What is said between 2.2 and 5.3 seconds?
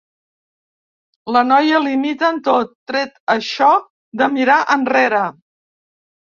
en tot, tret això de mirar enrere.